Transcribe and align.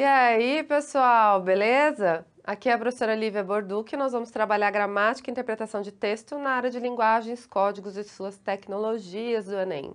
E 0.00 0.02
aí, 0.02 0.62
pessoal, 0.62 1.42
beleza? 1.42 2.24
Aqui 2.42 2.70
é 2.70 2.72
a 2.72 2.78
professora 2.78 3.14
Lívia 3.14 3.44
Borduc 3.44 3.92
e 3.92 3.98
nós 3.98 4.12
vamos 4.12 4.30
trabalhar 4.30 4.70
gramática 4.70 5.28
e 5.28 5.30
interpretação 5.30 5.82
de 5.82 5.92
texto 5.92 6.38
na 6.38 6.52
área 6.52 6.70
de 6.70 6.80
linguagens, 6.80 7.44
códigos 7.44 7.98
e 7.98 8.04
suas 8.04 8.38
tecnologias 8.38 9.44
do 9.44 9.58
Enem. 9.58 9.94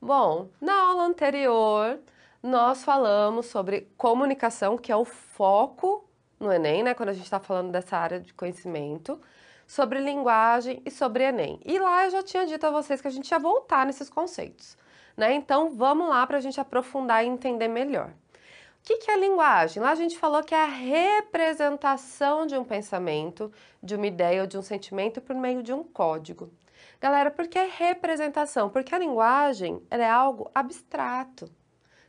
Bom, 0.00 0.50
na 0.60 0.72
aula 0.72 1.02
anterior 1.02 1.98
nós 2.40 2.84
falamos 2.84 3.46
sobre 3.46 3.88
comunicação, 3.96 4.78
que 4.78 4.92
é 4.92 4.96
o 4.96 5.04
foco 5.04 6.08
no 6.38 6.52
Enem, 6.52 6.84
né, 6.84 6.94
quando 6.94 7.08
a 7.08 7.12
gente 7.12 7.24
está 7.24 7.40
falando 7.40 7.72
dessa 7.72 7.96
área 7.96 8.20
de 8.20 8.32
conhecimento, 8.34 9.20
sobre 9.66 9.98
linguagem 9.98 10.80
e 10.86 10.92
sobre 10.92 11.24
Enem. 11.24 11.58
E 11.64 11.76
lá 11.76 12.04
eu 12.04 12.10
já 12.12 12.22
tinha 12.22 12.46
dito 12.46 12.64
a 12.68 12.70
vocês 12.70 13.00
que 13.00 13.08
a 13.08 13.10
gente 13.10 13.28
ia 13.28 13.40
voltar 13.40 13.84
nesses 13.84 14.08
conceitos, 14.08 14.78
né? 15.16 15.34
Então 15.34 15.70
vamos 15.70 16.08
lá 16.08 16.24
para 16.24 16.36
a 16.36 16.40
gente 16.40 16.60
aprofundar 16.60 17.24
e 17.24 17.26
entender 17.26 17.66
melhor. 17.66 18.12
O 18.84 18.86
que, 18.86 18.98
que 18.98 19.10
é 19.10 19.16
linguagem? 19.16 19.82
Lá 19.82 19.92
a 19.92 19.94
gente 19.94 20.18
falou 20.18 20.42
que 20.44 20.54
é 20.54 20.62
a 20.62 20.66
representação 20.66 22.46
de 22.46 22.54
um 22.54 22.62
pensamento, 22.62 23.50
de 23.82 23.94
uma 23.94 24.06
ideia 24.06 24.42
ou 24.42 24.46
de 24.46 24.58
um 24.58 24.62
sentimento 24.62 25.22
por 25.22 25.34
meio 25.34 25.62
de 25.62 25.72
um 25.72 25.82
código. 25.82 26.52
Galera, 27.00 27.30
por 27.30 27.48
que 27.48 27.58
representação? 27.64 28.68
Porque 28.68 28.94
a 28.94 28.98
linguagem 28.98 29.80
é 29.90 30.06
algo 30.06 30.50
abstrato, 30.54 31.50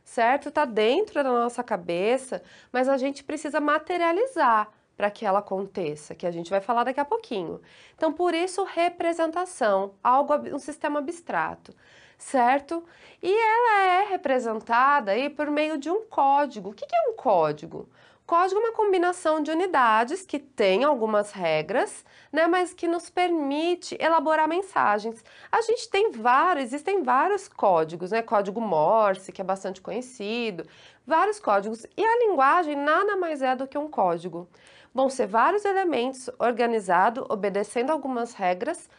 certo? 0.04 0.50
Está 0.50 0.66
dentro 0.66 1.14
da 1.14 1.30
nossa 1.30 1.64
cabeça, 1.64 2.42
mas 2.70 2.90
a 2.90 2.98
gente 2.98 3.24
precisa 3.24 3.58
materializar 3.58 4.68
para 4.98 5.10
que 5.10 5.24
ela 5.24 5.38
aconteça, 5.38 6.14
que 6.14 6.26
a 6.26 6.30
gente 6.30 6.50
vai 6.50 6.60
falar 6.60 6.84
daqui 6.84 7.00
a 7.00 7.06
pouquinho. 7.06 7.58
Então, 7.94 8.12
por 8.12 8.34
isso, 8.34 8.64
representação, 8.64 9.94
algo, 10.04 10.34
um 10.54 10.58
sistema 10.58 10.98
abstrato 10.98 11.74
certo? 12.18 12.84
E 13.22 13.30
ela 13.30 13.82
é 13.82 14.08
representada 14.10 15.12
aí 15.12 15.28
por 15.30 15.50
meio 15.50 15.78
de 15.78 15.90
um 15.90 16.04
código. 16.06 16.70
O 16.70 16.74
que 16.74 16.84
é 16.84 17.10
um 17.10 17.14
código? 17.14 17.88
Código 18.26 18.60
é 18.60 18.64
uma 18.64 18.72
combinação 18.72 19.40
de 19.40 19.52
unidades 19.52 20.26
que 20.26 20.40
tem 20.40 20.82
algumas 20.82 21.30
regras, 21.30 22.04
né, 22.32 22.48
mas 22.48 22.74
que 22.74 22.88
nos 22.88 23.08
permite 23.08 23.96
elaborar 24.00 24.48
mensagens. 24.48 25.24
A 25.50 25.60
gente 25.60 25.88
tem 25.88 26.10
vários, 26.10 26.64
existem 26.64 27.04
vários 27.04 27.46
códigos, 27.46 28.10
né, 28.10 28.22
código 28.22 28.60
Morse, 28.60 29.30
que 29.30 29.40
é 29.40 29.44
bastante 29.44 29.80
conhecido, 29.80 30.66
vários 31.06 31.38
códigos. 31.38 31.86
E 31.96 32.04
a 32.04 32.18
linguagem 32.18 32.74
nada 32.74 33.16
mais 33.16 33.42
é 33.42 33.54
do 33.54 33.68
que 33.68 33.78
um 33.78 33.88
código. 33.88 34.48
Vão 34.92 35.08
ser 35.08 35.28
vários 35.28 35.64
elementos 35.64 36.28
organizados, 36.40 37.24
obedecendo 37.28 37.90
algumas 37.90 38.34
regras, 38.34 38.90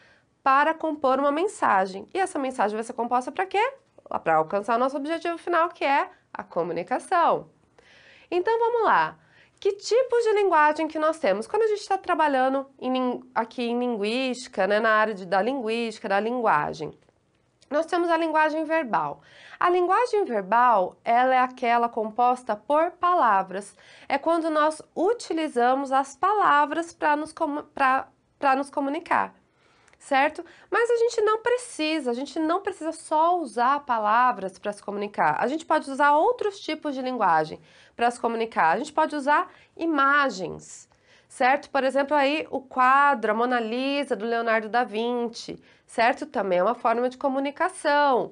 para 0.47 0.73
compor 0.73 1.19
uma 1.19 1.29
mensagem. 1.29 2.07
E 2.13 2.17
essa 2.17 2.39
mensagem 2.39 2.73
vai 2.73 2.83
ser 2.85 2.93
composta 2.93 3.29
para 3.29 3.45
quê? 3.45 3.73
Para 4.23 4.35
alcançar 4.35 4.77
o 4.77 4.79
nosso 4.79 4.95
objetivo 4.95 5.37
final, 5.37 5.67
que 5.67 5.83
é 5.83 6.09
a 6.33 6.41
comunicação. 6.41 7.49
Então 8.31 8.57
vamos 8.57 8.83
lá. 8.85 9.19
Que 9.59 9.73
tipos 9.73 10.23
de 10.23 10.31
linguagem 10.31 10.87
que 10.87 10.97
nós 10.97 11.19
temos? 11.19 11.47
Quando 11.47 11.63
a 11.63 11.67
gente 11.67 11.81
está 11.81 11.97
trabalhando 11.97 12.65
em, 12.79 13.21
aqui 13.35 13.61
em 13.61 13.77
linguística, 13.77 14.65
né, 14.65 14.79
na 14.79 14.91
área 14.91 15.13
de, 15.13 15.25
da 15.25 15.41
linguística, 15.41 16.07
da 16.07 16.17
linguagem, 16.17 16.97
nós 17.69 17.85
temos 17.85 18.09
a 18.09 18.15
linguagem 18.15 18.63
verbal. 18.63 19.19
A 19.59 19.69
linguagem 19.69 20.23
verbal, 20.23 20.95
ela 21.03 21.35
é 21.35 21.39
aquela 21.39 21.89
composta 21.89 22.55
por 22.55 22.91
palavras. 22.91 23.75
É 24.07 24.17
quando 24.17 24.49
nós 24.49 24.81
utilizamos 24.95 25.91
as 25.91 26.15
palavras 26.15 26.93
para 26.93 27.17
nos, 27.17 27.35
nos 28.55 28.69
comunicar 28.69 29.36
certo? 30.07 30.43
Mas 30.71 30.89
a 30.89 30.95
gente 30.95 31.19
não 31.19 31.39
precisa, 31.39 32.11
a 32.11 32.13
gente 32.13 32.39
não 32.39 32.61
precisa 32.61 32.93
só 32.93 33.37
usar 33.39 33.81
palavras 33.81 34.57
para 34.57 34.71
se 34.71 34.81
comunicar. 34.81 35.35
A 35.37 35.47
gente 35.47 35.65
pode 35.65 35.91
usar 35.91 36.13
outros 36.15 36.61
tipos 36.61 36.95
de 36.95 37.01
linguagem 37.01 37.59
para 37.93 38.09
se 38.09 38.17
comunicar. 38.17 38.69
A 38.69 38.77
gente 38.77 38.93
pode 38.93 39.13
usar 39.17 39.51
imagens, 39.75 40.87
certo? 41.27 41.69
Por 41.69 41.83
exemplo, 41.83 42.15
aí 42.15 42.47
o 42.49 42.61
quadro, 42.61 43.31
a 43.31 43.35
Mona 43.35 43.59
Lisa 43.59 44.15
do 44.15 44.25
Leonardo 44.25 44.69
da 44.69 44.85
Vinci, 44.85 45.61
certo? 45.85 46.25
Também 46.25 46.59
é 46.59 46.63
uma 46.63 46.75
forma 46.75 47.09
de 47.09 47.17
comunicação. 47.17 48.31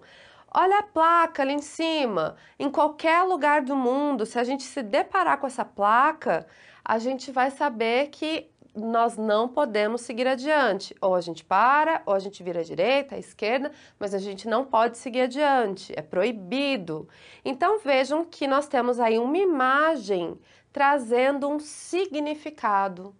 Olha 0.54 0.80
a 0.80 0.84
placa 0.84 1.44
ali 1.44 1.56
em 1.56 1.62
cima. 1.62 2.38
Em 2.58 2.70
qualquer 2.72 3.24
lugar 3.24 3.62
do 3.62 3.76
mundo, 3.76 4.26
se 4.26 4.40
a 4.40 4.46
gente 4.46 4.64
se 4.64 4.82
deparar 4.82 5.40
com 5.40 5.48
essa 5.48 5.66
placa, 5.66 6.48
a 6.86 6.98
gente 7.00 7.34
vai 7.34 7.52
saber 7.52 8.08
que 8.12 8.50
nós 8.76 9.18
não 9.18 9.48
podemos 9.48 10.02
seguir 10.02 10.28
adiante. 10.28 10.96
Ou 11.00 11.16
a 11.16 11.22
gente 11.22 11.44
para, 11.44 12.02
ou 12.06 12.14
a 12.14 12.20
gente 12.20 12.44
vira 12.44 12.60
à 12.60 12.64
direita, 12.64 13.16
à 13.16 13.20
esquerda, 13.20 13.72
mas 13.98 14.14
a 14.14 14.20
gente 14.20 14.48
não 14.48 14.66
pode 14.66 14.98
seguir 14.98 15.22
adiante, 15.22 15.94
é 15.96 16.02
proibido. 16.02 17.08
Então 17.44 17.80
vejam 17.80 18.26
que 18.26 18.48
nós 18.48 18.68
temos 18.68 19.00
aí 19.00 19.18
uma 19.18 19.38
imagem 19.38 20.38
trazendo 20.72 21.48
um 21.48 21.58
significado, 21.58 23.16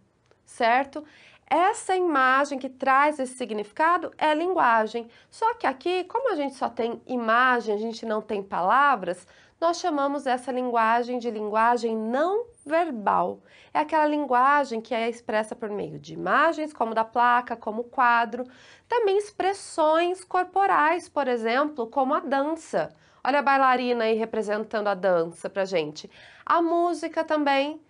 certo? 0.46 1.04
Essa 1.48 1.96
imagem 1.96 2.58
que 2.58 2.68
traz 2.68 3.20
esse 3.20 3.36
significado 3.36 4.12
é 4.18 4.34
linguagem. 4.34 5.08
Só 5.30 5.54
que 5.54 5.68
aqui, 5.68 6.04
como 6.06 6.32
a 6.32 6.36
gente 6.36 6.56
só 6.56 6.68
tem 6.68 7.02
imagem, 7.06 7.74
a 7.74 7.78
gente 7.78 8.06
não 8.06 8.22
tem 8.22 8.42
palavras, 8.42 9.28
nós 9.62 9.78
chamamos 9.78 10.28
essa 10.28 10.52
linguagem 10.52 11.18
de 11.18 11.30
linguagem 11.32 11.96
não 11.96 12.46
verbal. 12.66 13.42
É 13.74 13.80
aquela 13.80 14.08
linguagem 14.08 14.82
que 14.82 14.94
é 14.94 15.08
expressa 15.08 15.56
por 15.56 15.70
meio 15.70 16.00
de 16.00 16.14
imagens, 16.14 16.74
como 16.74 16.96
da 16.96 17.06
placa, 17.06 17.56
como 17.56 17.82
o 17.82 17.86
quadro, 17.86 18.44
também 18.88 19.18
expressões 19.18 20.24
corporais, 20.24 21.08
por 21.08 21.28
exemplo, 21.28 21.88
como 21.88 22.14
a 22.14 22.20
dança. 22.20 22.94
Olha 23.24 23.40
a 23.40 23.44
bailarina 23.44 24.04
aí 24.06 24.16
representando 24.16 24.88
a 24.88 24.94
dança 24.94 25.50
pra 25.50 25.66
gente. 25.66 26.10
A 26.46 26.62
música 26.62 27.24
também 27.24 27.82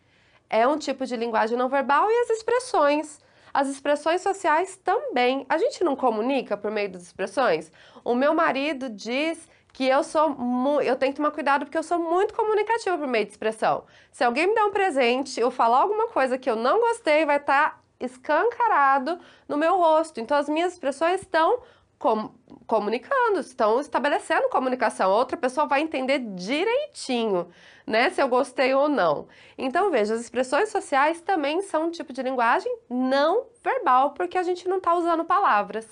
é 0.49 0.67
um 0.67 0.77
tipo 0.77 1.05
de 1.05 1.15
linguagem 1.15 1.57
não 1.57 1.69
verbal 1.69 2.09
e 2.09 2.21
as 2.21 2.29
expressões. 2.29 3.19
As 3.53 3.69
expressões 3.69 4.21
sociais 4.21 4.75
também. 4.77 5.45
A 5.47 5.57
gente 5.57 5.83
não 5.83 5.95
comunica 5.95 6.57
por 6.57 6.71
meio 6.71 6.91
das 6.91 7.03
expressões? 7.03 7.71
O 8.03 8.13
meu 8.13 8.33
marido 8.33 8.89
diz 8.89 9.47
que 9.75 9.85
eu 9.85 10.03
sou 10.03 10.81
eu 10.81 10.95
tenho 10.95 11.11
que 11.11 11.17
tomar 11.17 11.31
cuidado 11.31 11.65
porque 11.65 11.77
eu 11.77 11.83
sou 11.83 11.99
muito 11.99 12.33
comunicativa 12.33 12.97
por 12.97 13.07
meio 13.07 13.25
de 13.25 13.31
expressão. 13.31 13.83
Se 14.09 14.23
alguém 14.23 14.47
me 14.47 14.55
der 14.55 14.63
um 14.63 14.71
presente 14.71 15.43
ou 15.43 15.51
falar 15.51 15.81
alguma 15.81 16.07
coisa 16.07 16.37
que 16.37 16.49
eu 16.49 16.55
não 16.55 16.79
gostei, 16.79 17.25
vai 17.25 17.35
estar 17.35 17.71
tá 17.71 17.79
escancarado 17.99 19.19
no 19.49 19.57
meu 19.57 19.75
rosto. 19.75 20.21
Então 20.21 20.37
as 20.37 20.47
minhas 20.47 20.71
expressões 20.71 21.21
estão 21.21 21.59
com, 21.99 22.29
comunicando, 22.65 23.41
estão 23.41 23.81
estabelecendo 23.81 24.47
comunicação. 24.47 25.11
Outra 25.11 25.35
pessoa 25.35 25.67
vai 25.67 25.81
entender 25.81 26.19
direitinho, 26.19 27.49
né, 27.85 28.09
se 28.11 28.21
eu 28.21 28.29
gostei 28.29 28.73
ou 28.73 28.87
não. 28.87 29.27
Então 29.57 29.91
veja, 29.91 30.13
as 30.13 30.21
expressões 30.21 30.69
sociais 30.69 31.19
também 31.19 31.61
são 31.61 31.87
um 31.87 31.91
tipo 31.91 32.13
de 32.13 32.23
linguagem 32.23 32.73
não 32.89 33.47
verbal, 33.61 34.11
porque 34.11 34.37
a 34.37 34.43
gente 34.43 34.69
não 34.69 34.77
está 34.77 34.95
usando 34.95 35.25
palavras 35.25 35.85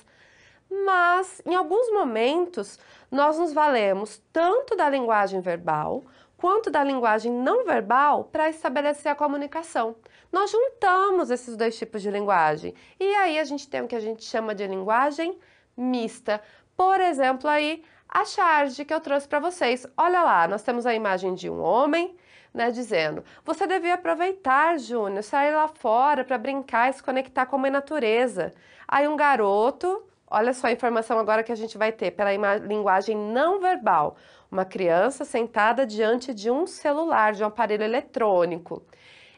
mas 0.85 1.41
em 1.45 1.55
alguns 1.55 1.91
momentos 1.91 2.79
nós 3.11 3.37
nos 3.37 3.53
valemos 3.53 4.21
tanto 4.31 4.75
da 4.75 4.89
linguagem 4.89 5.39
verbal 5.39 6.03
quanto 6.37 6.69
da 6.69 6.83
linguagem 6.83 7.31
não 7.31 7.63
verbal 7.63 8.25
para 8.25 8.49
estabelecer 8.49 9.11
a 9.11 9.15
comunicação. 9.15 9.95
Nós 10.31 10.51
juntamos 10.51 11.29
esses 11.29 11.55
dois 11.55 11.77
tipos 11.77 12.01
de 12.01 12.09
linguagem 12.09 12.73
e 12.99 13.05
aí 13.15 13.39
a 13.39 13.43
gente 13.43 13.67
tem 13.69 13.81
o 13.81 13.87
que 13.87 13.95
a 13.95 13.99
gente 13.99 14.25
chama 14.25 14.55
de 14.55 14.65
linguagem 14.65 15.37
mista. 15.77 16.41
Por 16.75 16.99
exemplo, 16.99 17.47
aí 17.47 17.83
a 18.09 18.25
charge 18.25 18.83
que 18.83 18.93
eu 18.93 18.99
trouxe 18.99 19.27
para 19.27 19.39
vocês. 19.39 19.87
Olha 19.95 20.21
lá, 20.23 20.47
nós 20.47 20.63
temos 20.63 20.85
a 20.85 20.93
imagem 20.93 21.33
de 21.33 21.49
um 21.49 21.61
homem, 21.61 22.15
né, 22.53 22.71
dizendo: 22.71 23.23
"Você 23.45 23.65
devia 23.65 23.93
aproveitar, 23.93 24.77
Júnior, 24.77 25.23
sair 25.23 25.53
lá 25.55 25.67
fora 25.67 26.23
para 26.23 26.37
brincar 26.37 26.89
e 26.89 26.93
se 26.93 27.01
conectar 27.01 27.45
com 27.45 27.63
a 27.63 27.69
natureza". 27.69 28.53
Aí 28.87 29.07
um 29.07 29.15
garoto 29.15 30.03
Olha 30.35 30.51
só 30.51 30.65
a 30.65 30.71
informação 30.71 31.19
agora 31.19 31.43
que 31.43 31.51
a 31.51 31.55
gente 31.55 31.77
vai 31.77 31.91
ter 31.91 32.09
pela 32.09 32.57
linguagem 32.57 33.15
não 33.15 33.59
verbal. 33.59 34.17
Uma 34.49 34.65
criança 34.65 35.23
sentada 35.23 35.85
diante 35.85 36.33
de 36.33 36.49
um 36.49 36.65
celular, 36.65 37.33
de 37.33 37.43
um 37.43 37.45
aparelho 37.45 37.83
eletrônico. 37.83 38.83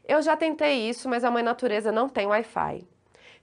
Eu 0.08 0.22
já 0.22 0.38
tentei 0.38 0.88
isso, 0.88 1.10
mas 1.10 1.25
a 1.25 1.30
mãe 1.30 1.44
natureza 1.44 1.92
não 1.92 2.08
tem 2.08 2.28
Wi-Fi. 2.28 2.88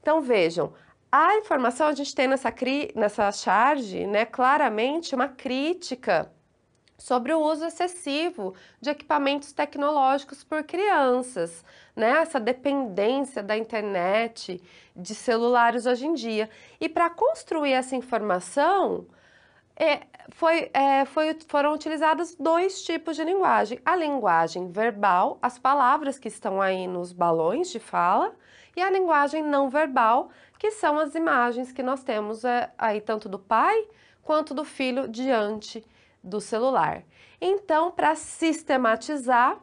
Então 0.01 0.23
vejam, 0.23 0.73
a 1.11 1.37
informação 1.37 1.89
a 1.89 1.93
gente 1.93 2.15
tem 2.15 2.27
nessa, 2.27 2.51
nessa 2.95 3.31
charge, 3.31 4.07
né, 4.07 4.25
claramente 4.25 5.15
uma 5.15 5.29
crítica 5.29 6.33
sobre 7.03 7.33
o 7.33 7.41
uso 7.41 7.65
excessivo 7.65 8.55
de 8.81 8.91
equipamentos 8.91 9.53
tecnológicos 9.53 10.45
por 10.45 10.63
crianças, 10.63 11.65
né? 11.97 12.11
Essa 12.21 12.39
dependência 12.39 13.43
da 13.43 13.57
internet, 13.57 14.63
de 14.95 15.15
celulares 15.15 15.85
hoje 15.85 16.07
em 16.07 16.15
dia. 16.15 16.49
E 16.81 16.89
para 16.89 17.11
construir 17.11 17.73
essa 17.73 17.97
informação, 17.97 19.05
é, 19.75 20.03
foi, 20.31 20.71
é, 20.73 21.05
foi, 21.05 21.37
foram 21.49 21.75
utilizados 21.75 22.37
dois 22.37 22.83
tipos 22.85 23.17
de 23.17 23.25
linguagem: 23.25 23.81
a 23.85 23.97
linguagem 23.97 24.71
verbal, 24.71 25.39
as 25.43 25.59
palavras 25.59 26.21
que 26.21 26.29
estão 26.29 26.63
aí 26.63 26.87
nos 26.87 27.13
balões 27.13 27.69
de 27.69 27.81
fala, 27.81 28.33
e 28.77 28.81
a 28.81 28.89
linguagem 28.89 29.43
não 29.43 29.69
verbal, 29.69 30.31
que 30.57 30.71
são 30.71 31.01
as 31.01 31.17
imagens 31.17 31.73
que 31.73 31.83
nós 31.83 32.05
temos 32.05 32.45
é, 32.45 32.71
aí 32.79 33.01
tanto 33.01 33.29
do 33.29 33.41
pai 33.41 33.89
quanto 34.23 34.55
do 34.55 34.65
filho 34.65 35.09
diante 35.09 35.85
do 36.23 36.41
celular. 36.41 37.03
Então, 37.41 37.91
para 37.91 38.15
sistematizar, 38.15 39.59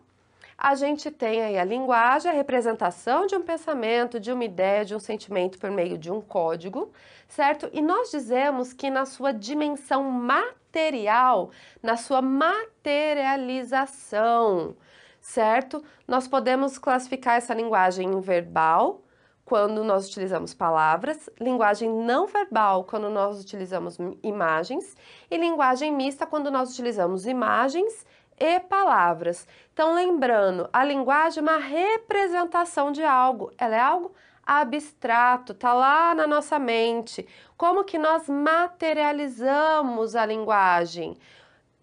a 0.57 0.75
gente 0.75 1.09
tem 1.09 1.41
aí 1.41 1.57
a 1.57 1.63
linguagem, 1.63 2.29
a 2.29 2.33
representação 2.33 3.25
de 3.25 3.33
um 3.33 3.41
pensamento, 3.41 4.19
de 4.19 4.29
uma 4.29 4.43
ideia, 4.43 4.83
de 4.83 4.93
um 4.93 4.99
sentimento 4.99 5.57
por 5.57 5.71
meio 5.71 5.97
de 5.97 6.11
um 6.11 6.19
código, 6.19 6.91
certo? 7.29 7.69
E 7.71 7.81
nós 7.81 8.11
dizemos 8.11 8.73
que 8.73 8.89
na 8.89 9.05
sua 9.05 9.31
dimensão 9.31 10.03
material, 10.03 11.49
na 11.81 11.95
sua 11.95 12.21
materialização, 12.21 14.75
certo? 15.21 15.81
Nós 16.05 16.27
podemos 16.27 16.77
classificar 16.77 17.37
essa 17.37 17.53
linguagem 17.53 18.09
em 18.09 18.19
verbal, 18.19 19.01
quando 19.49 19.83
nós 19.83 20.07
utilizamos 20.07 20.53
palavras, 20.53 21.27
linguagem 21.41 21.89
não 21.89 22.27
verbal 22.27 22.83
quando 22.83 23.09
nós 23.09 23.41
utilizamos 23.41 23.97
imagens 24.21 24.95
e 25.29 25.35
linguagem 25.37 25.91
mista 25.91 26.27
quando 26.27 26.51
nós 26.51 26.69
utilizamos 26.71 27.25
imagens 27.25 28.05
e 28.37 28.59
palavras. 28.59 29.47
Então, 29.73 29.95
lembrando, 29.95 30.69
a 30.71 30.83
linguagem 30.83 31.39
é 31.39 31.41
uma 31.41 31.57
representação 31.57 32.91
de 32.91 33.03
algo, 33.03 33.51
ela 33.57 33.75
é 33.75 33.79
algo 33.79 34.11
abstrato, 34.45 35.55
tá 35.55 35.73
lá 35.73 36.13
na 36.13 36.27
nossa 36.27 36.59
mente. 36.59 37.27
Como 37.57 37.83
que 37.83 37.97
nós 37.97 38.29
materializamos 38.29 40.15
a 40.15 40.27
linguagem? 40.27 41.17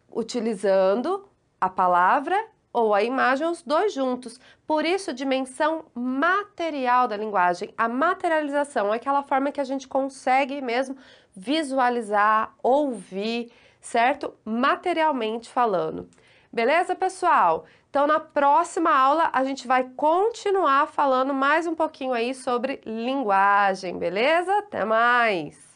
Utilizando 0.09 1.29
a 1.61 1.69
palavra 1.69 2.37
ou 2.77 2.93
a 2.93 3.03
imagem, 3.03 3.47
os 3.47 3.63
dois 3.63 3.95
juntos. 3.95 4.39
Por 4.67 4.85
isso, 4.85 5.15
dimensão 5.15 5.87
material 5.95 7.09
da 7.09 7.17
linguagem. 7.17 7.73
A 7.75 7.89
materialização 7.89 8.93
é 8.93 8.97
aquela 8.97 9.23
forma 9.23 9.51
que 9.51 9.63
a 9.63 9.65
gente 9.65 9.89
consegue 9.89 10.61
mesmo 10.61 10.95
visualizar, 11.35 12.55
ouvir, 12.63 13.51
certo? 13.81 14.35
Materialmente 14.45 15.49
falando. 15.49 16.07
Beleza, 16.53 16.95
pessoal? 16.95 17.65
Então, 17.89 18.07
na 18.07 18.21
próxima 18.21 18.91
aula, 18.95 19.31
a 19.33 19.43
gente 19.43 19.67
vai 19.67 19.85
continuar 19.97 20.87
falando 20.87 21.33
mais 21.33 21.67
um 21.67 21.75
pouquinho 21.75 22.13
aí 22.13 22.35
sobre 22.35 22.83
linguagem, 22.85 23.99
beleza? 23.99 24.53
Até 24.59 24.85
mais! 24.85 25.76